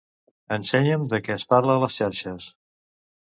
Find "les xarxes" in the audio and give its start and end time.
1.85-2.49